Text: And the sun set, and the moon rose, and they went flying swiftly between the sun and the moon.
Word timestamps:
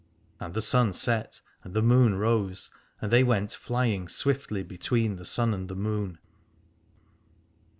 And 0.39 0.55
the 0.55 0.63
sun 0.63 0.93
set, 0.93 1.41
and 1.63 1.75
the 1.75 1.81
moon 1.83 2.15
rose, 2.15 2.71
and 3.03 3.11
they 3.11 3.23
went 3.23 3.51
flying 3.51 4.07
swiftly 4.07 4.63
between 4.63 5.17
the 5.17 5.25
sun 5.25 5.53
and 5.53 5.69
the 5.69 5.75
moon. 5.75 6.17